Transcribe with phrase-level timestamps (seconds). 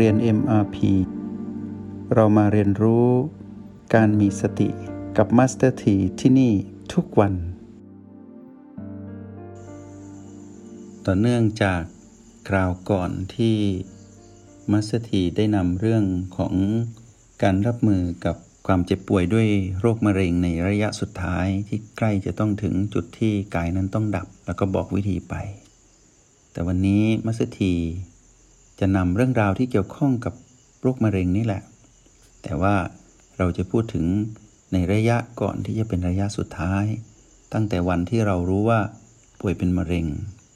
[0.00, 0.76] เรียน MRP
[2.14, 3.08] เรามาเรียนรู้
[3.94, 4.68] การมีสติ
[5.16, 6.52] กับ Master T ที่ที่นี่
[6.92, 7.34] ทุกวัน
[11.06, 11.82] ต่อเนื่องจาก
[12.48, 13.56] คราวก่อนที่
[14.72, 16.04] Master T ได้นำเรื่อง
[16.36, 16.54] ของ
[17.42, 18.36] การรับมือกับ
[18.66, 19.48] ความเจ็บป่วยด้วย
[19.80, 25.34] โรคมะเร็งในระยะสุดท้ายที่ใกล้จะต้องถึงจุดที่กายนั้นต้องดับ แล้วก็บอกวิธีไป
[26.52, 27.74] แต่วันนี้มัสที
[28.80, 30.34] จะนำเรื่องราวที่เกี่ยวข้องกับ
[30.80, 31.62] โรคมะเร็งนี่แหละ
[32.42, 32.74] แต่ว่า
[33.38, 34.06] เราจะพูดถึง
[34.72, 36.84] ในระยะก่อนที่จะเป็นระยะสุดท้าย
[37.52, 38.80] ตั้งแต่วันที่เรารู้ว่า
[39.40, 40.06] ป่วยเป็นมะเร็ง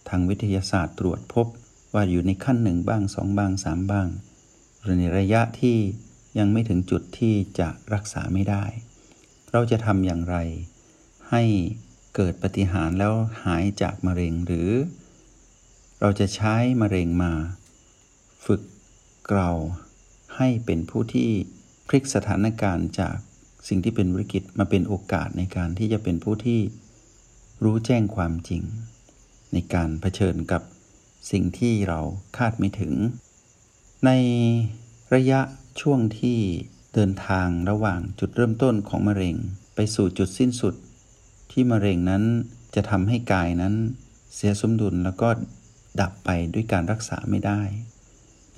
[0.08, 1.46] ทางวิทยาศาสตร์ตรวจพบ
[1.94, 4.08] ว่าอยู่ในขั้นหนึ่งบ้างสองบ้างสามบ้าง
[4.82, 5.76] หรือในระยะที่
[6.38, 8.64] ยังไม่ถึงจุดที่จะรักษาไม่ได้
[9.52, 10.36] เราจะทำอย่างไร
[11.30, 11.42] ให้
[12.14, 14.70] เกิดปฏิหารแล้วหายจากมะเร็งหรือ
[16.00, 17.32] เราจะใช้มะเร็งมา
[18.46, 18.62] ฝึก
[19.32, 19.50] เรา
[20.36, 21.30] ให้เป็นผู้ที่
[21.88, 23.16] พลิกสถานการณ์จาก
[23.68, 26.60] สิ่งที่เป็นวิกฤตมาเป็นโอกาสในการที่จะเป็นผู้ที่
[27.64, 28.62] รู้แจ้งความจริง
[29.52, 30.62] ในการเผชิญกับ
[31.30, 32.00] สิ่งที่เรา
[32.36, 32.92] คาดไม่ถึง
[34.06, 34.10] ใน
[35.14, 35.40] ระยะ
[35.80, 36.38] ช่วงที่
[36.94, 39.36] เดินทางระหว่างจุดเริ่มต้นของมะเร็ง
[39.74, 40.74] ไปสู่จุดสิ้นสุด
[41.50, 42.22] ที่มะเร็งนั้น
[42.74, 43.74] จะทำให้กายนั้น
[44.34, 45.28] เสียสมดุลแล้วก็
[46.00, 47.60] ดับไปด้วยการรักษาไม่ได้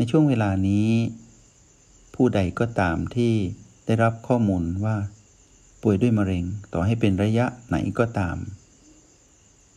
[0.01, 0.89] ในช่วงเวลานี้
[2.15, 3.33] ผู้ใดก็ตามที่
[3.87, 4.97] ได้รับข้อมูลว่า
[5.83, 8.37] ป่วยด้วยมะเร็งต่อให้เป็นระยะไหนก็ตาม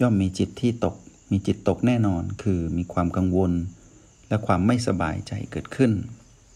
[0.01, 0.95] ย่อมมีจิตที่ตก
[1.31, 3.51] มีจิตตกแน่นอน คือมีความกังวล
[4.27, 5.91] และความไม่สบายใจเกิดขึ้น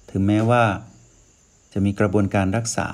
[0.10, 0.64] ถึงแม้ว่า
[1.74, 2.90] จะมีกระบวนการรักษา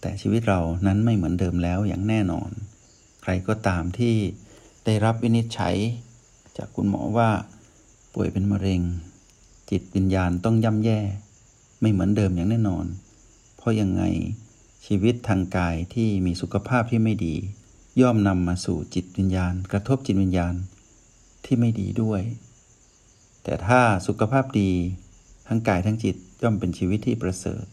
[0.00, 2.50] แต่ชีวิตเรานั้นไม่เหมือนเดิมแล้วอย่างแน่นอน
[3.22, 4.14] ใครก็ตามที่
[4.84, 5.76] ได้รับวินิจฉัย
[6.56, 7.30] จากคุณหมอว่า
[8.14, 8.82] ป่วยเป็นมะเร็ง
[9.70, 11.00] จิตวิญญาณต้องย่ำแย่
[11.80, 12.86] ไม่เหมือนเดิมอย่างแน่นอน
[13.56, 14.02] เพราะยังไง
[14.86, 17.34] ชีวิตทางกายที่มีสุขภาพที่ไม่ดี
[18.00, 20.54] ย่อมนำมาสู่จิตวิญญาณ กระทบจิตวิญญาณ
[21.44, 22.22] ที่ไม่ดีด้วย
[23.44, 24.70] แต่ถ้าสุขภาพดี
[25.48, 27.64] ทั้งกายทั้งจิตย่อมเป็นชีวิตที่ประเสริฐ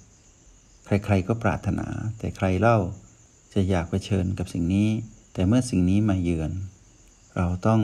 [0.86, 1.88] ใครๆก็ปรารถนา
[2.20, 2.78] แต่ใครเล่า
[3.54, 4.90] จะอยากเผชิญกับสิ่งนี้
[5.34, 6.52] แต่เมื่อสิ่งนี้มาเยือน
[7.38, 7.82] เราต้อง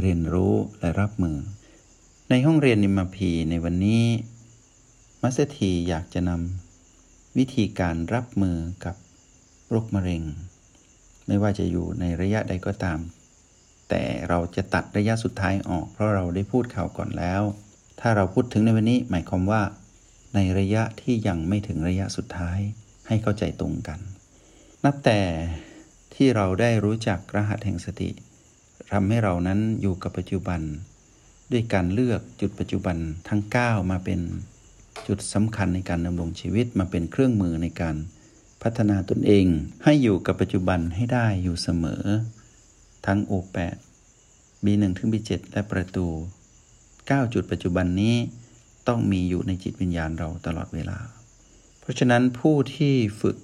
[0.00, 1.36] เรียนรู้และรับมือ
[2.32, 4.04] ในห้องเรียนนิมพีในวันนี้
[5.22, 8.96] มัสถีอยากจะนำวิธีการรับมือกับ
[9.70, 10.22] โรคมะเร็ง
[11.26, 12.98] ไม่ว่าจะอยู่ในระยะใดก็ตาม
[13.88, 17.42] แต่เราจะตัดระยะสุดท้ายออก เพราะเราได้พูดข่าวก่อนแล้ว
[18.00, 19.62] ถ้าเราพูดถึงในวันนี้หมายความว่า
[20.34, 22.58] ในระยะที่ยังไม่ถึงระยะสุดท้าย
[23.08, 24.00] ให้เข้าใจตรงกัน
[24.84, 25.20] นับแต่
[26.14, 28.10] ที่เราได้รู้จักรหัสแห่งสติ
[28.92, 30.60] ทำให้เรานั้นอยู่กับปัจจุบัน
[31.52, 32.96] ด้วยการเลือกจุดปัจจุบัน
[33.28, 34.20] ทั้ง 9 มาเป็น
[35.06, 37.96] จุดสำคัญในการดำรงชีวิตมาเป็นเครื่องมือในการ
[38.62, 39.46] พัฒนาตนเอง
[39.84, 42.04] ให้อยู่กับปัจจุบันให้ได้อยู่เสมอ
[43.06, 43.76] ทั้ง O8
[44.64, 46.06] B1 ถึง B7 และประตู
[46.68, 48.16] 9 จุดปัจจุบันนี้
[48.88, 50.98] ต้องมีอยู่ในจิตวิญญาณเราตลอดเวลา
[51.80, 53.36] เพราะฉะนั้นผู้ที่ฝึก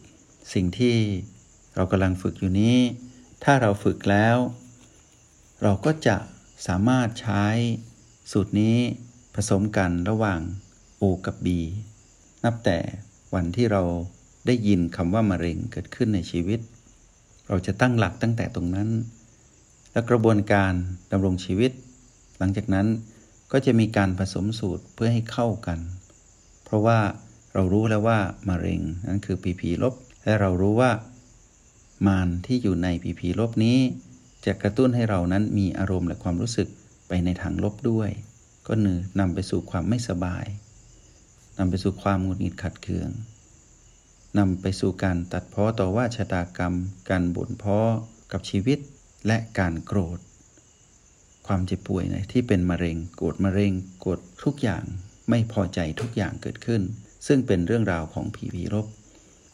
[0.55, 0.97] สิ่งที่
[1.75, 2.79] เรากำลังฝึกอยู่นี้
[3.45, 4.37] ถ้าเราฝึกแล้ว
[5.63, 6.17] เราก็จะ
[6.67, 7.45] สามารถใช้
[8.31, 8.77] สูตรนี้
[9.35, 10.41] ผสมกันระหว่าง
[11.01, 11.47] O กับ B
[12.45, 12.79] นับแต่
[13.35, 13.83] วันที่เรา
[14.47, 16.61] ได้ยินคำว่ามะเร็งเกิดขึ้นในชีวิต
[17.49, 18.89] เราจะตั้งหลักตั้งแต่ตรงนั้น
[19.93, 20.73] และกระบวนการ
[21.13, 21.73] ดำรงชีวิต
[22.39, 22.87] หลังจากนั้น
[23.53, 25.79] ก็จะมีการผสมสูตรเพื่อให้เข้ากัน
[26.65, 26.99] เพราะว่า
[27.55, 28.19] เรารู้แล้วว่า
[28.49, 30.91] มะเร็งนั้นคือปีพีลบ และเรารู้ว่า
[32.07, 33.79] มารที่อยู่ในปีพีลบนี้
[34.47, 36.69] จะกระตุ้นให้เรานั้นมีอารมณ์และความรู้สึก
[37.09, 38.11] ไปในทางลบด้วย
[38.67, 40.47] ก็หนึ่งนำไปสู่ความไม่สบาย
[41.59, 43.11] นำไปสู่ความหงุดหงิดขัดเคือง
[44.39, 46.75] นำไปสู่การตัดพ้อต่อว่าชะตากรรม
[47.11, 47.79] การบ่นพ้อ
[48.33, 48.79] กับชีวิต
[49.27, 50.19] และการโกรธ
[51.47, 54.85] ความเจ็บป่วยที่เป็นมะเร็ง โกรธมะเร็งโกรธทุกอย่าง
[55.31, 56.83] ไม่พอใจทุกอย่างเกิดขึ้น
[57.27, 58.87] ซึ่งเป็นเรื่องราวของผีผีลบ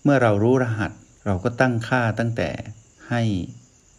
[0.02, 0.92] เมื่อเรารู้รหัส
[1.26, 2.50] เราก็ตั้งค่าตั้งแต่
[3.10, 3.22] ให้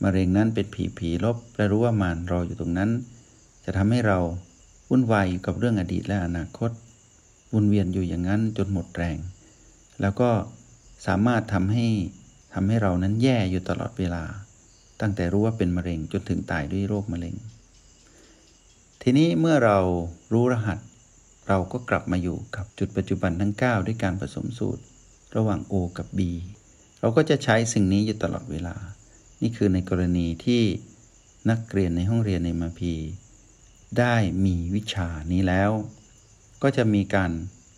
[0.04, 2.92] มะเร็งนั้นเป็นผีผีลบและรู้ว่ามารรออยู่ตรงนั้น
[3.66, 4.18] จะทำให้เรา
[4.90, 6.72] วุ่นวายอยู่กับเรื่องอดีตและอนาคต
[7.54, 9.18] วนเวียนอยู่อย่างนั้นจนหมดแรง
[10.02, 10.30] แล้วก็
[11.08, 11.86] สามารถทำให้
[12.54, 14.24] ทำให้เรานั้นแย่อยู่ตลอดเวลา
[15.02, 17.36] ตั้งแต่รู้ว่าเป็นมะเร็งจนถึงตายด้วยโรคมะเร็ง
[19.02, 19.78] ทีนี้เมื่อเรา
[20.34, 20.80] รู้รหัส
[21.48, 24.84] เราก็กลับมาอยู่กับจุดปัจจุบันทั้ง 9 ด้วยการผสมสูตร
[25.36, 26.19] ระหว่าง O กับ B
[27.00, 28.75] เราก็จะใช้สิ่งนี้อยู่ตลอดเวลา
[29.42, 30.62] นี่คือในกรณีที่
[31.50, 32.94] นักเรียนในห้องเรียนในมาพี
[34.00, 34.16] ได้
[34.46, 35.72] มีวิชานี้แล้ว
[36.64, 37.32] ก็จะมีการ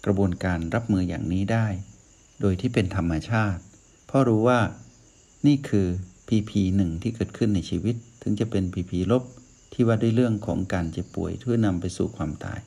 [0.06, 1.68] กระบวนการรับมืออย่างนี้ได้
[2.42, 3.62] โดยที่เป็นธรรมชาติ
[4.07, 4.60] เพราะรู้ว่า
[5.48, 5.88] นี่คือ
[6.27, 9.24] PP หนึ่งที่เกิดขึ้นในชีวิต ถึงจะเป็น PP ลบ
[9.74, 12.59] ที่ว่าด้วยเรื่องของการเจ็บป่วยเพื่อนำไปสู่ความตาย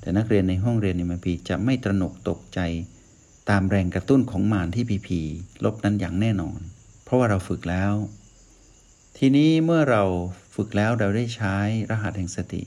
[0.00, 2.60] แต่นักเรียนในห้องเรียนในมพีจะไม่ตระหนกตกใจ
[3.50, 5.08] ตามแรงกระตุ้นของมารที่ PP
[5.64, 6.60] ลบนั้นอย่างแน่นอน
[7.04, 7.92] เพราะว่าเราฝึกแล้ว
[9.18, 10.02] ทีนี้เมื่อเรา
[10.54, 11.56] ฝึกแล้วเราได้ใช้
[11.90, 12.62] รหัสแห่งสติ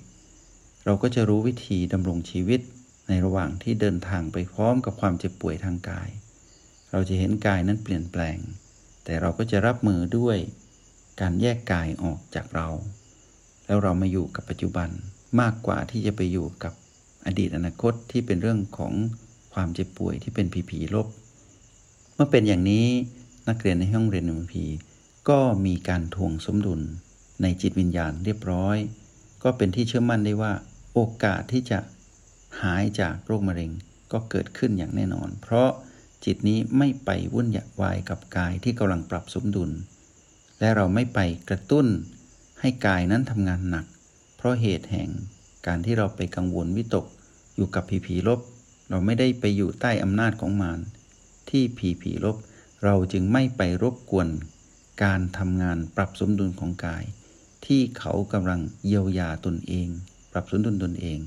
[0.86, 2.62] เราก็จะรู้วิธีดำรงชีวิต
[3.08, 6.10] ในระหว่างที่เดินทางไปพร้อมกับความเจ็บป่วยทางกาย
[6.92, 8.38] เราจะเห็นกายนั้นเปลี่ยนแปลง
[9.06, 10.38] แต่เราก็จะรับมือด้วย
[11.22, 12.68] การแยกกายออกจากเรา
[13.66, 14.90] แล้วเรามาอยู่กับปัจจุบัน
[15.42, 16.74] มากกว่าที่จะไปอยู่กับ
[17.26, 18.94] อดีตอนาคตที่เป็นเรื่องของ
[19.54, 21.08] ความเจ็บป่วยที่เป็นผีผีลบ
[22.14, 22.86] เมื่อเป็นอย่างนี้
[23.48, 24.66] นักเรียนในห้องเรียนมพี
[25.30, 26.82] ก็มีการทวงสมดุล
[27.42, 28.78] ในจิตวิญญาณเรียบร้อย
[29.44, 30.54] ก็เป็นที่เชื่อมั่นได้ว่า
[30.94, 31.80] โอกาสที่จะ
[32.62, 33.72] หายจากโรคมะเร็ง
[34.12, 35.70] ก็เกิดขึ้นอย่างแน่นอน เพราะ
[36.26, 37.48] จิตนี้ไม่ไปวุ่น
[37.82, 39.72] วายกับกายที่กำลังปรับสมดุล
[40.60, 41.20] และเราไม่ไป
[41.50, 41.88] กระตุ้น
[42.62, 43.86] ให้กายนั้นทำงานหนัก
[44.38, 45.10] เพราะเหตุแห่ง
[45.68, 47.06] การที่เราไปกังวลวิตก
[47.56, 48.40] อยู่กับผีผีลบ
[48.90, 50.80] เราไม่ได้ไปอยู่ใต้อำนาจของมาร
[51.50, 52.38] ที่ผีผีลบ
[52.84, 54.28] เราจึงไม่ไปรบกวน
[55.04, 57.04] การทำงานปรับสมดุลของกาย
[57.66, 59.88] ที่เขากำลังเยียวยาตนเอง
[60.32, 61.20] ปรับสมดุลตนเอง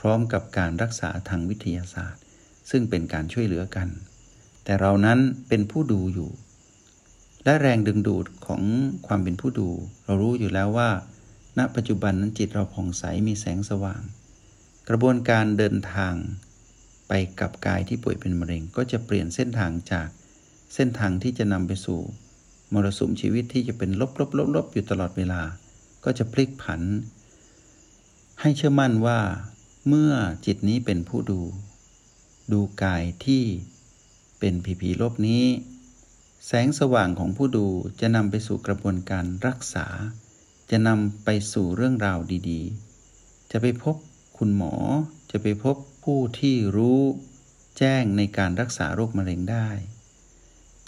[0.00, 2.22] พร้อมกับการรักษาทางวิทยาศาสตร์
[2.70, 3.88] ซึ่งเป็นการช่วยเหลือกัน
[4.64, 6.30] แต่เรานั้นเป็นผู้ดูอยู่
[7.44, 8.62] และแรงดึงดูดของ
[9.06, 9.68] ความเป็นผู้ดู
[10.04, 10.90] เรารู้อยู่แล้วว่า
[11.58, 14.02] ณปัจจุบันนั้นจิตเราผ่องใสมีแสงสว่าง
[14.88, 16.14] กระบวนการเดินทาง
[17.08, 20.08] ไปกับกายที่ป่วยเป็นมะเร็ง ก็จะเปลี่ยนเส้นทางจาก
[20.74, 22.00] เส้นทางที่จะนำไปสู่
[22.72, 25.42] มรสุมชีวิตที่จะเป็นลบลบลบลบอยู่ตลอดเวลา
[26.04, 26.82] ก็จะพลิกผัน
[28.40, 29.20] ให้เชื่อมั่นว่า
[29.88, 30.12] เมื่อ
[30.46, 31.40] จิตนี้เป็นผู้ดู
[32.52, 33.44] ดูกายที่
[34.38, 35.44] เป็นผีผีลบนี้
[36.46, 37.66] แสงสว่างของผู้ดู
[38.00, 39.86] จะนำไปสู่กระบวนการรักษา
[40.70, 42.18] จะนำไปสู่เรื่องราว
[42.50, 43.96] ดีๆ จะไปพบ
[44.38, 44.74] คุณหมอ
[45.30, 47.00] จะไปพบผู้ที่รู้
[47.78, 49.68] แจ้งในการรักษาโรคมะเร็งได้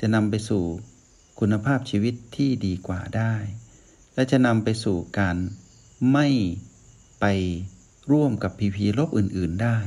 [0.01, 0.65] จะนำไปสู่
[1.41, 3.35] คุณภาพชีวิตที่ดีกว่าได้
[4.15, 5.37] และจะนำไปสู่การ
[6.13, 6.29] ไม่
[7.21, 7.27] ไป
[8.13, 9.79] ร่วมกับพีพีลบอื่น ๆ ได้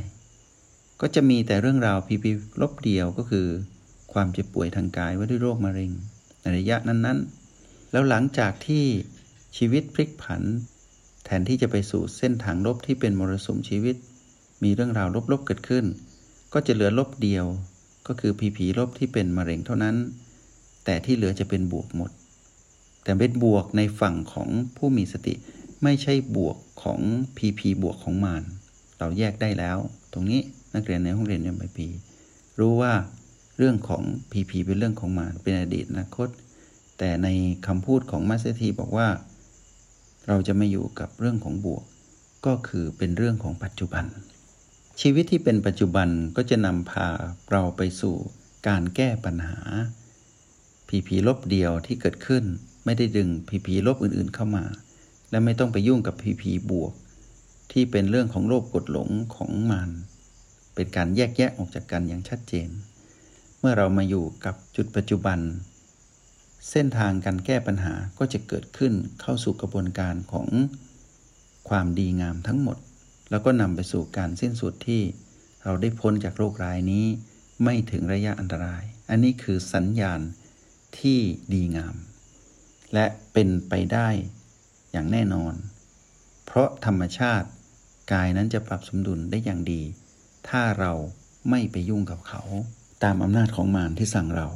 [1.01, 2.31] ก็จะมีแต่เรื่องราวพีพี
[2.61, 3.47] ลบเดียวก็คือ
[4.13, 5.91] ความเจ็บป่วยทางกายว่าด้วยโรคมะเร็ง
[6.41, 7.19] ในระยะนั้น
[7.55, 8.85] ๆ แล้วหลังจากที่
[9.57, 10.41] ชีวิตพลิกผัน
[11.25, 13.95] แทนที่จะไปสู่เส้นทางลบที่เป็นมรสุมชีวิต
[14.63, 15.85] มีเรื่องราวลบ ๆ เกิดขึ้น
[16.53, 17.45] ก็จะเหลือลบเดียว
[18.07, 19.95] ก็คือผีผีลบที่เป็นมะเร็งเท่านั้น
[20.85, 22.11] แต่ที่เหลือจะเป็นบวกหมด
[23.03, 25.33] แต่เป็นบวกในฝั่งของผู้มีสติ
[25.83, 26.99] ไม่ใช่บวกของ
[27.37, 28.43] PP บวกของมาร
[28.99, 29.77] เราแยกได้แล้ว
[30.13, 30.41] ตรงนี้
[30.75, 31.87] นักเรียนในห้องเรียนเอ็มไปี
[32.59, 32.93] รู้ว่า
[33.57, 36.29] เรื่องของ PP เป็นเรื่องของมารเป็นอดีตอนาคต
[36.97, 37.27] แต่ใน
[37.67, 39.07] คำพูดของมาสเตทีบอกว่า
[40.27, 41.83] เราจะไม่อยู่กับเรื่องของบวก
[42.45, 44.05] ก็คือเป็นเรื่องของปัจจุบัน
[45.01, 47.07] ชีวิตที่เป็นปัจจุบันก็จะนำพา
[47.51, 48.15] เราไปสู่
[48.67, 49.59] การแก้ปัญหา
[50.87, 52.43] ผีผีลบเดียวที่เกิดขึ้น
[52.85, 54.65] ไม่ได้ดึงผีผีลบอื่นๆเข้ามา
[55.29, 56.93] และไม่ต้องไปยุ่งกับพีพีบวก
[57.71, 59.89] ที่เป็นเรื่องของโลภกดหลงของมัน
[60.75, 62.69] เป็นการแยกแยะออกจากกันอย่างชัดเจน
[63.59, 65.39] เมื่อเรามาอยู่กับจุดปัจจุบัน
[66.69, 70.47] เส้นทางการแก้ปัญหาก็จะเกิดขึ้นเข้าสู่กระบวนการของ
[71.69, 72.77] ความดีงามทั้งหมด
[73.29, 75.01] แล้วก็นำไปสู่การสิ้นสุดที่
[75.63, 77.05] เราได้พ้นจากโรครายนี้
[77.63, 80.19] ไม่ถึงระยะอันตราย อันนี้คือสัญญาณ
[80.99, 81.19] ที่
[81.53, 81.95] ดีงาม
[82.93, 84.09] และเป็นไปได้
[84.91, 85.53] อย่างแน่นอน
[86.45, 87.47] เพราะธรรมชาติ
[88.11, 89.81] กายนั้นจะปรับสมดุลได้อย่างดี
[90.49, 90.93] ถ้าเรา
[91.49, 92.41] ไม่ไปยุ่งกับเขา
[93.03, 94.47] ตามอำนาจของมารที่สั่งเรา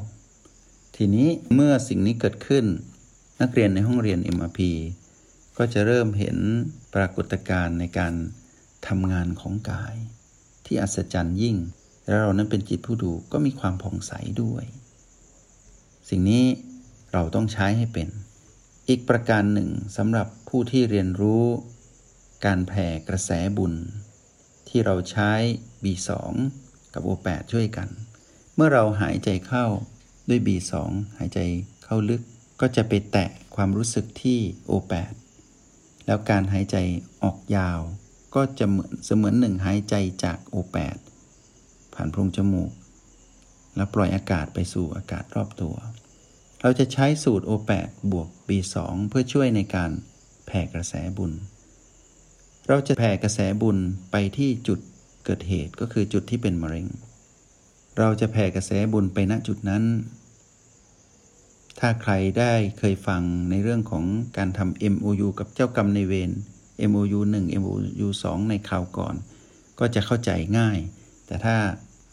[0.96, 2.66] ทีนี้เมื่อสิ่งนี้เกิดขึ้น
[3.42, 4.60] นักเรียนในห้องเรียน MRP
[5.58, 6.38] ก็จะเริ่มเห็น
[6.96, 8.14] ปรากฏการณ์ในการ
[8.88, 9.96] ทำงานของกาย
[10.66, 11.58] ที่อัศจรรย์ยิ่ง
[12.06, 14.64] และเรานั้นเป็นจิตผู้ดูก็มีความผ่องใสด้วย
[16.10, 16.44] สิ่งนี้
[17.14, 18.10] เราต้องใช้ให้เป็น
[18.90, 21.46] อีกประการหนึ่งสำหรับผู้ที่เรียนรู้
[22.46, 23.74] การแผ่กระแสบุญ
[24.68, 25.32] ที่เราใช้
[25.84, 26.10] B2
[26.94, 27.90] กับ O8 ช่วยกัน
[28.56, 29.66] เมื่อเราหายใจเข้า
[30.30, 30.74] ด้วย B2
[31.18, 31.40] หายใจ
[31.84, 32.22] เข้าลึก
[32.62, 34.40] ก็จะไปแตะความรู้สึกที่
[34.70, 35.14] O8
[36.06, 36.78] แล้วการหายใจ
[37.24, 37.80] ออกยาว
[38.36, 40.98] ก็จะเหมือนเสมือนหนึ่งหายใจจาก O8
[41.94, 42.72] ผ่านโพรงจมูก
[43.76, 45.76] แล้วปล่อยอากาศไปสู่อากาศรอบตัว
[46.68, 48.76] เราจะใช้สูตร O8 บวก B2
[49.10, 49.92] เพื่อช่วยในการ
[50.48, 51.32] แผ่กระแสบุญ
[52.68, 53.78] เราจะแผ่กระแสบุญ
[54.12, 54.80] ไปที่จุด
[55.26, 56.88] เกิดเหตุก็คือจุดที่เป็นมะเร็ง
[58.00, 59.84] เราจะแผ่กระแสบุญไปณจุดนั้น
[61.80, 64.06] ถ้าใครได้เคยฟังในเรื่องของ
[64.38, 66.32] การทำ MOU กับเจ้ากรรมในเวร
[66.90, 69.16] MOU 1 MOU 2 ในคราวก่อน
[69.80, 70.78] ก็จะเข้าใจง่าย
[71.28, 71.56] แต่ถ้า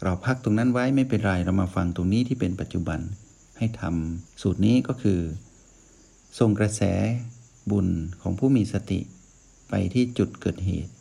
[0.03, 3.01] เราพักตรงนั้นไว้ไม่เป็นไร เรามาฟังตรงนี้ที่เป็นปัจจุบัน
[3.59, 5.21] ให้ทำสูตรนี้ก็คือ
[6.39, 6.83] ส่งกระแส
[7.71, 7.89] บุญ
[8.23, 9.01] ของผู้มีสติ
[9.69, 10.93] ไปที่จุดเกิดเหตุ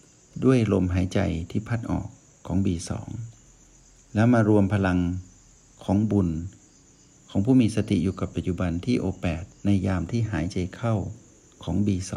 [0.43, 1.19] ด้วยลมหายใจ
[1.51, 2.07] ที่พัดออก
[2.47, 2.91] ของ B2
[4.15, 4.99] แล้วมารวมพลัง
[5.85, 6.29] ของบุญ
[7.29, 10.95] ของผู้มีสติอยู่กับปัจจุบันที่ O8 ในยามที่หายใจเข้า
[11.63, 12.13] ของ B2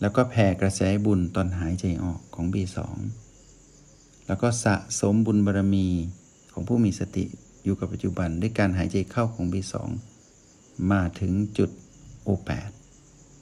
[0.00, 2.78] แล้วก็แผ่กระแสบุญตอนหายใจออกของ B2
[4.26, 5.88] แล้วก็สะสมบุญบารรมี
[6.52, 7.24] ของผู้มีสติ
[7.64, 9.74] อยู่กับปัจจุบันด้วยการหายใจเข้าของ B2
[10.92, 11.70] มาถึงจุด
[12.26, 12.70] O8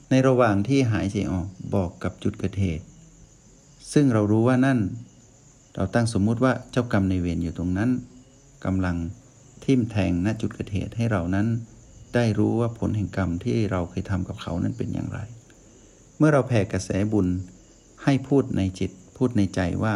[0.09, 2.85] ในระหว่างที่หายใจออกบอกกับจุดเกิดเหตุ
[3.93, 4.79] ซึ่งเรารู้ว่านั่น
[5.75, 7.89] เราตั้งสมมุติว่าเจ้ากรรมในเวรอยู่ตรงนั้น
[8.65, 8.97] กำลัง
[9.63, 11.47] ทิ่มแทงณจุดเกิดเหตุให้เรานั้น
[12.15, 15.19] ได้รู้ว่าผลแห่งกรรมที่เราเคยทำกับเขานั้นเป็นอย่างไร
[16.17, 17.27] เมื่อเราแผ่กระแสบุญ
[18.03, 19.93] ให้พูดในจิตพูดในใจว่า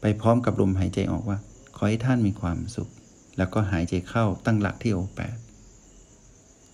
[0.00, 1.38] ไปพร้อมกับลมหายใจออกว่า
[1.76, 2.90] ขอให้ท่านมีความสุข
[3.38, 5.36] แล้วก็หายใจเข้าตั้งหลักที่โอแปด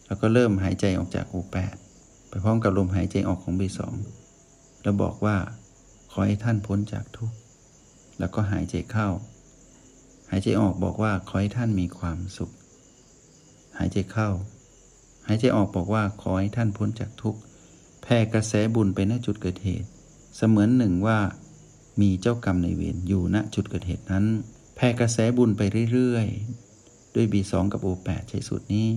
[0.07, 1.75] แล้วก็เริ่มหายใจออกจากโอแปด
[2.29, 3.81] ไปพร้อมกับลมหายใจออกของ B2
[4.83, 5.37] แล้วบอกว่า
[6.11, 7.37] ขอให้ท่านพ้นจากทุกข์
[8.19, 9.09] แล้วก็หายใจเข้า
[10.31, 12.51] หายใจออกบอกว่าขอให้ท่านมีความสุข
[13.79, 14.29] หายใจเข้า
[15.27, 17.41] หายใจออกบอกว่าขอให้ท่านพ้นจากทุกข์
[18.03, 19.89] แผ่กระแสบุญไปณจุดเกิดเหตุ
[20.37, 21.19] เสมือนหนึ่งว่า
[22.01, 24.25] มีเจ้ากรรมในเวรอยู่ณจุดเกิดเหตุนั้น
[24.75, 25.63] แผ่กระแสบุญไป
[25.93, 28.89] เรื่อยๆ ด้วย B2 กับ O8 ใช้สูตรนี้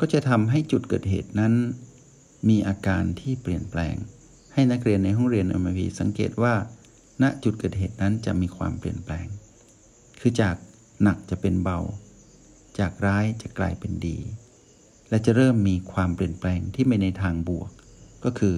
[0.00, 1.54] ก็จะทำให้จุดเกิดเหตุนั้น
[2.48, 3.96] มีอาการที่เปลี่ยนแปลง
[4.52, 6.54] ให้นักเรียนในห้องเรียนอมพีสังเกตว่า
[7.22, 9.26] ณจุดเกิดเหตุนั้นจะมีความเปลี่ยนแปลง
[10.20, 10.56] คือจาก
[11.02, 11.78] หนักจะเป็นเบา
[12.78, 14.18] จากร้ายจะกลายเป็นดี
[15.08, 17.70] และจะเริ่มมีความเปลี่ยนแปลงที่ไปในทางบวก
[18.24, 18.56] ก็คือ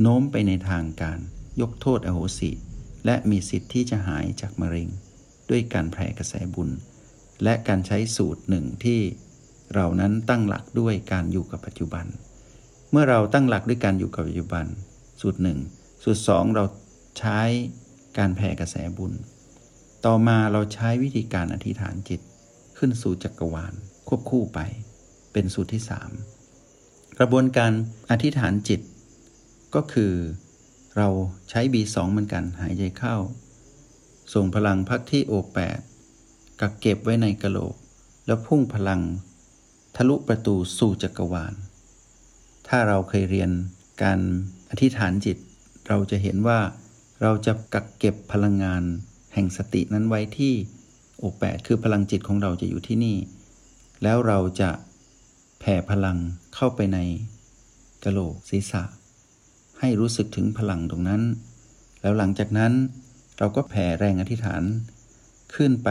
[0.00, 1.18] โน้มไปในทางการ
[1.60, 2.50] ยกโทษอโหสิ
[3.06, 4.88] และมีสิทธิ์ที่จะหายจากมะเร็ง
[5.50, 6.70] ด้วยการแผ่กระแสบุญ
[7.42, 9.00] และการใช้สูตรหนึ่งที่
[9.74, 12.06] เรานั้นตั้งหลักด้วยการอยู่กับปัจจุบัน
[12.90, 14.66] เมื่อเราตั้งหลักด้วยการอยู่กับปัจจุบัน
[15.20, 15.58] สูตรหนึ่ง
[16.02, 16.64] สูตรสองเรา
[17.18, 17.40] ใช้
[18.18, 19.12] การแผ่กระแสบุญ
[20.04, 22.20] ต่อมาเราใช้วิธีการอธิษฐานจิต
[22.78, 23.74] ขึ้นสู่จักรวาล
[24.08, 24.58] ควบคู่ไป
[25.32, 26.10] เป็นสูตรที่สาม
[27.18, 27.72] กระบวนการ
[28.10, 28.80] อธิษฐานจิต
[29.74, 30.12] ก็คือ
[30.96, 31.08] เรา
[31.50, 33.16] ใช้ B2 เหมือนกันหายใจเข้า
[34.32, 35.78] ส่งพลังพักที่โอแปด
[36.60, 37.74] กักเก็บไว้ในกะโหลก
[38.26, 39.00] แล้วพุ่งพลัง
[39.96, 41.54] ทะลุประตูสู่จักรวาล
[42.68, 43.50] ถ้าเราเคยเรียน
[44.02, 44.20] การ
[44.70, 45.36] อธิษฐานจิต
[45.88, 46.60] เราจะเห็นว่า
[47.22, 48.82] เราจะกักเก็บพลังงาน
[49.34, 50.54] แห่งสตินั้นไว้ที่
[51.18, 53.16] โอแปดคือพลังจิตของเราจะอยู่ที่นี่
[54.02, 54.70] แล้วเราจะ
[55.60, 56.18] แผ่พลัง
[56.54, 56.98] เข้าไปใน
[58.04, 58.82] กะโหลกศีรษะ
[59.80, 61.22] ให้รู้สึกถึงพลังตรงนั้น
[62.00, 62.72] แล้วหลังจากนั้น
[63.38, 64.62] เราก็แผ่แรงอธิษฐาน
[65.54, 65.90] ขึ้นไป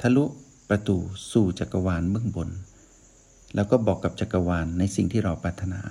[0.00, 0.24] ทะลุ
[0.68, 0.96] ประตู
[1.32, 2.48] สู่จักรวาลเบื้องบน
[3.54, 5.82] แล้วก็บอกกับจักรวาลในสิ่งที่เราปรารถนา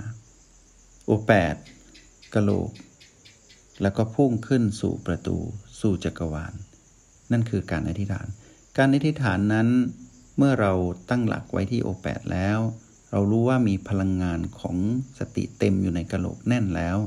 [1.06, 1.56] โอแปด
[2.34, 2.72] กะโหลก
[3.82, 5.38] แล้วก็พุ่งขึ้นสู่ประตู
[5.82, 6.54] สู่จักรวาล
[7.32, 8.28] นั่นคือการอธิษฐาน
[8.78, 9.68] การอธิษฐานนั้น
[10.38, 10.74] เมื่อเรา
[11.10, 12.60] ตั้งหลักไว้ที่โอแปดแล้ว
[13.12, 14.78] เรารู้ว่ามีพลังงานของ
[15.20, 16.98] สติเต็มอยู่ในกะโหลกแน่นแล้ว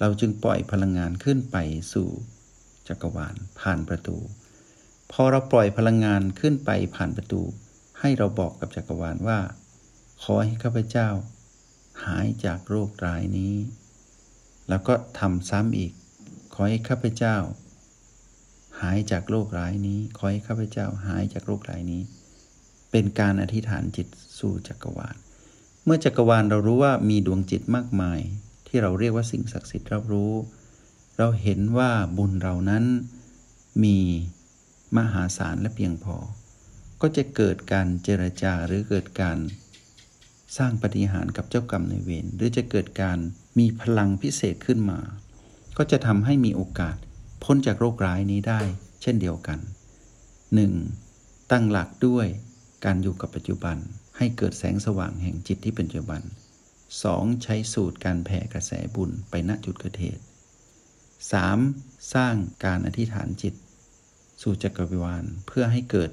[0.00, 1.56] เราจึงปล่อยพลังงานขึ้นไป
[1.92, 2.08] สู่
[2.88, 4.16] จักรวาลผ่านประตู
[5.12, 7.42] พอเราปล่อยพลังงานขึ้นไปผ่านประตู
[8.00, 9.38] ให้เราบอกกับจักรวาลว่า
[10.22, 11.08] ขอให้ข้าพเจ้า
[12.04, 13.54] หายจากโรคร้ายนี้
[14.68, 15.92] แล้วก็ทำซ้ำอีก
[16.54, 17.36] ขอให้ข้าพเจ้า
[18.80, 22.02] หายจากโรคร้ายนี้ ขอให้ข้าพเจ้าหายจากโรคร้ายนี้
[22.90, 24.06] เป็นการอธิษฐานจิต
[24.38, 25.16] สู่จักรวาล
[25.84, 28.20] เมื่อจักรวาลเรารู้ว่ามีดวงจิตมากมาย
[28.66, 30.32] ที่เราเรียกว่าสิ่งศักดิ์สิทธิ์รับรู้
[31.20, 32.84] เราเห็นว่าบุญเรานั้น
[33.84, 33.98] มี
[34.96, 36.16] มหาศาลและเพียงพอ
[37.00, 39.38] ก็จะเกิดการเจรจาหรือเกิดการ
[40.56, 43.18] สร้างปฏิหารกับเจ้ากรรมในเวรหรือจะเกิดการ
[43.58, 45.00] มีพลังพิเศษขึ้นมา
[45.76, 46.96] ก็จะทำให้มีโอกาส
[47.44, 48.60] พ้นจากโรคร้ายนี้ได้
[49.02, 49.58] เช่นเดียวกัน
[50.74, 51.50] 1.
[51.50, 52.26] ตั้งหลักด้วย
[52.84, 53.76] การอยู่กับปัจจุบัน
[54.16, 56.22] ให้เกิดแสงสว่างแห่งจิตที่เป็นปัจจุบัน
[56.82, 57.42] 2.
[57.42, 60.22] ใช้สูตรการแผ่กระแสบุญไปณจุดเกิดเหตุ
[61.26, 62.14] 3.
[62.14, 62.34] สร้าง
[62.64, 63.54] การอธิษฐานจิต
[64.42, 66.10] สู่จักรวิวาลเพื่อให้เกิด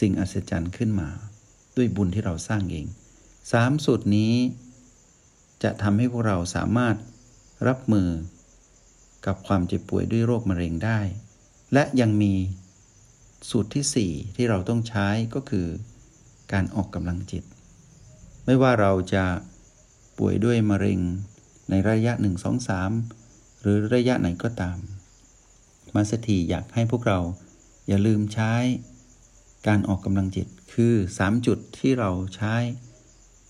[0.00, 1.08] สิ่งอัศจรรย์ขึ้นมา
[1.76, 2.86] ด้วยบุญที่เราสร้างเอง
[3.52, 4.34] สามสูตรนี้
[5.62, 6.96] จะทำให้พวกเราสามารถ
[7.68, 8.08] รับมือ
[9.26, 11.00] กับความเจ็บป่วยด้วยโรคมะเร็งได้
[11.72, 12.34] และยังมี
[13.50, 15.66] สูตรที่ 4 ที่เราต้องใช้ก็คือ
[16.52, 17.44] การออกกำลังจิต
[18.44, 19.24] ไม่ว่าเราจะ
[20.18, 21.00] ป่วยด้วยมะเร็ง
[21.70, 23.17] ในระยะ 1 2 3
[23.60, 24.78] หรือระยะไหนก็ตาม
[25.94, 27.18] มาสถีอยากให้พวกเรา
[27.88, 28.52] อย่าลืมใช้
[29.66, 32.54] การออกกำลังจิตคือ 3 จุดที่เราใช้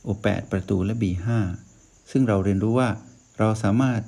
[0.02, 1.26] โอ8ประตูและ B5
[2.10, 2.90] ซึ่งเราเรียนรู้ว่า
[3.38, 4.00] เราสามารถ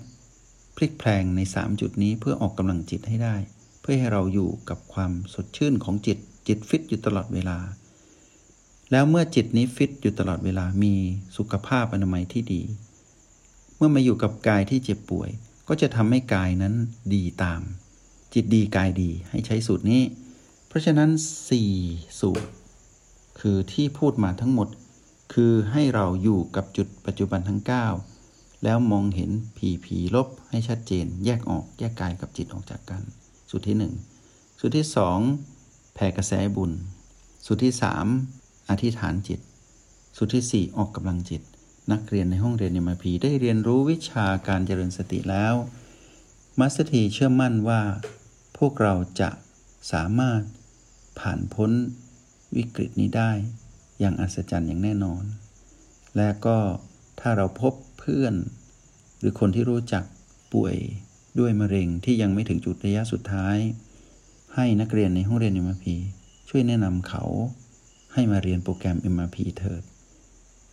[0.76, 3.36] พลิกแพลงใน 3 จุดนี้เพื่อออกกำลังจิตให้ได้
[3.80, 7.58] เพื่อให้เราอยู่กับความสดชื่นของจิตจิตฟิตอยู่ตลอดเวลา
[8.90, 10.94] แล้วเมื่อจิตนี้ฟิตอยู่ตลอดเวลามี
[11.36, 12.62] สุขภาพอนามัยที่ดี
[13.76, 15.30] เมื่อมาอยู่กับกายที่เจ็บป่วย
[15.72, 16.74] ก็จะทำให้กายนั้น
[17.14, 17.60] ดีตาม
[18.34, 20.02] จิตดีกายดีให้ใช้สูตรนี้
[20.68, 21.10] เพราะฉะนั้น
[21.64, 22.48] 4 สูตร
[23.40, 24.68] คือที่พูดมาทั้งหมด
[25.34, 27.60] คือให้เราอยู่กับจุดปัจจุบันทั้ง
[28.12, 33.02] 9 แล้วมองเห็นผีผีลบให้ชัดเจน แยกออกแยกกายกับจิตออกจากกัน
[33.50, 33.94] สุดที่หนึ่ง
[34.60, 35.18] สุดที่สอง
[35.94, 36.72] แผ่กระแสบุญ
[37.46, 38.06] สุดที่สาม
[38.70, 39.40] อธิษฐานจิต
[40.16, 41.42] สุดที่สี่ออกกำลังจิต
[41.92, 45.54] นักเรียนในห้องเรียนยมาพีได้เรียนรู้วิชาการเจริญสติแล้ว
[46.58, 47.80] มัสถีเชื่อมั่นว่า
[48.58, 49.30] พวกเราจะ
[49.92, 50.42] สามารถ
[51.20, 51.70] ผ่านพ้น
[52.56, 53.32] วิกฤตนี้ได้
[54.00, 55.24] อย่างอัศจรรย์อย่างแน่นอน
[56.16, 56.58] และก็
[57.20, 58.34] ถ้าเราพบเพื่อน
[59.18, 60.04] หรือคนที่รู้จัก
[60.54, 60.76] ป่วย
[61.38, 63.56] ด้วยมะเร็งที่ยังไม่ถึงจุดระยะสุดท้าย
[64.54, 65.86] ให้นักเรียนในห้องเรียน MRP
[66.48, 67.24] ช่วยแนะนำเขา
[68.14, 69.82] ให้มาเรียนโปรแกรม MRP เถิด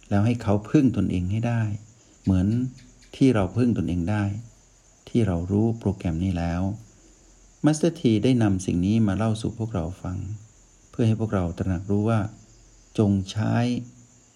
[0.09, 1.61] แล้วให้เขาพึ่งตนเองให้ได้
[2.23, 2.47] เหมือน
[3.15, 4.23] ที่เราพึ่งตนเองได้
[5.09, 6.61] ที่เรารู้โปรแกรมนี้แล้ว
[7.65, 10.17] มาสเตอร์ทีได้นำสิ่งนี้มาเล่าสู่พวกเราฟัง
[10.89, 12.19] เพื่อให้พวกเราตระหนักรู้ว่า
[12.97, 13.53] จงใช้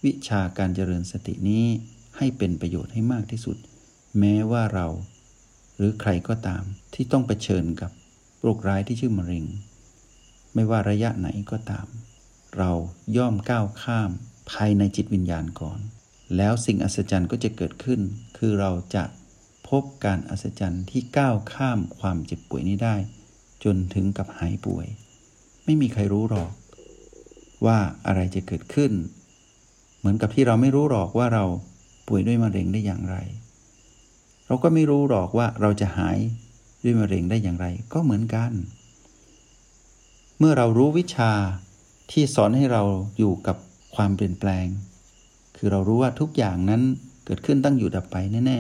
[0.04, 1.66] วิชาการเจริญสตินี้
[2.18, 3.58] ให้เป็นประโยชน์ให้มากที่สุด
[4.20, 4.88] แม้ว่าเรา
[5.78, 7.92] หรือใครก็ตามที่ต้องเผชิญกับ
[8.42, 9.46] โรคร้ายที่ชื่อมะเร็ง
[10.54, 11.88] ไม่ว่าระยะไหนก็ตาม
[12.58, 12.72] เรา
[13.18, 14.12] ย่อมก้าวข้าม
[14.50, 15.80] ภายในจิตวิญญาณก่อน
[16.38, 18.00] แล้วสิ่งอัศจรรย์ก็จะเกิดขึ้น
[18.38, 19.04] คือเราจะ
[19.70, 22.96] พบการอัศจรรย์ที่ก้าวข้ามความเจ็บป่วยนี้ได้
[23.64, 24.86] จนถึงกับหายป่วย
[25.66, 26.52] ไม่มีใครรู้หรอก
[27.66, 27.78] ว่า
[28.08, 28.92] อะไรจะเกิดขึ้น
[29.98, 31.46] เหมือนกับที่เราไม่รู้หรอกว่าเรา
[32.08, 33.16] ป่วยด้วยมะเร็งได้อย่างไร
[34.48, 36.18] เราก็ไม่รู้หรอกว่าเราจะหาย
[36.84, 38.52] ด้วยมะเร็งได้อย่างไร ก็เหมือนกัน
[40.40, 41.32] เมื่อเรารู้วิชา
[42.12, 42.84] ที่สอนให้เรา
[43.18, 43.58] อยู่กับ
[43.96, 44.68] ความเปลี่ยนแปลง
[45.56, 46.82] คือเรารู้ว่าทุกอย่างนั้น
[47.26, 48.16] เกิดขึ้นตั้งอยู่ดับไป
[48.48, 48.60] แน่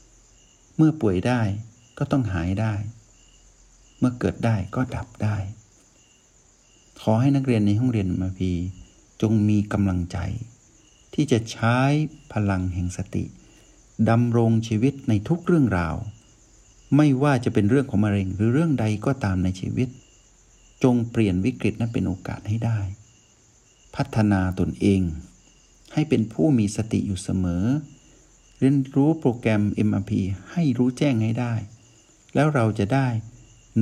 [0.00, 1.40] ๆ เมื่อป่วยได้
[1.98, 2.74] ก็ต้องหายได้
[3.98, 5.36] เมื่อเกิดได้ก็ดับได้
[7.00, 8.52] ขอให้นักเรียนในห้องเรียนมาพี
[9.22, 10.18] จงมีกำลังใจ
[11.14, 11.76] ที่จะใช้
[12.32, 13.24] พลังแห่งสติ
[14.10, 15.96] ดำรงชีวิตในทุกเรื่องราว
[16.96, 19.88] ไม่ว่าจะเป็นเรื่องของมะเร็งหรือเรื่องใดก็ตามในชีวิต
[20.82, 22.78] จงเปลี่ยนวิกฤตนั้นเป็นโอกาสให้ได้
[23.96, 25.02] พัฒนาตนเอง
[25.92, 27.64] ให้เป็นผู้มีสติอยู่เสมอ
[28.58, 30.12] เรียนรู้โปรแกรม MRP
[30.52, 31.54] ให้รู้แจ้งให้ได้
[32.34, 33.08] แล้วเราจะได้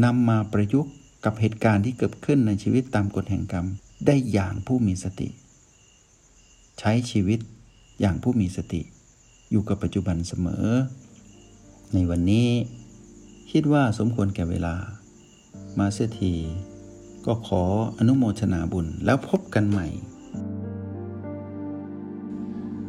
[0.05, 0.93] นำมาประยุกต์
[1.25, 3.67] กับเหตุการณ์ที่เกิดขึ้นในชีวิตตามกฎแห่งกรรม
[4.07, 5.29] ได้อย่างผู้มีสติ
[6.79, 7.39] ใช้ชีวิต
[8.01, 8.83] อย่างผู้มีสติ
[9.51, 10.67] อยู่กับปัจจุบันเสมอ
[11.95, 12.49] ในวันนี้
[13.51, 14.75] คิดว่าสมควรแก่เวลา
[15.79, 16.35] มาเสียที
[17.27, 17.63] ก็ขอ
[17.99, 19.87] อนุโมทนาบุญแล้วพบกันใหม่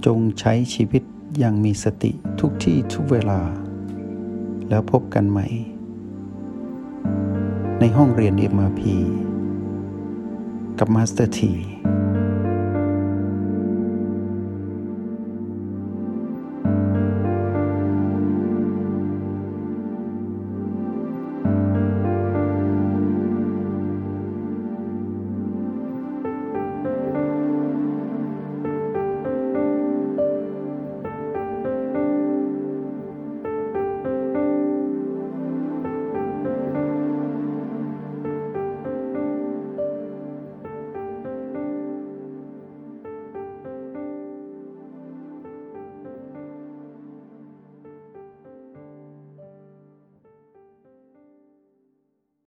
[0.05, 1.03] จงใช้ชีวิต
[1.39, 3.41] อย่างมีสติทุกที่ทุกเวลา
[4.69, 5.47] แล้วพบกันใหม่
[7.79, 8.81] ในห้องเรียน MRP
[10.79, 11.53] กับมาสเตอร์ที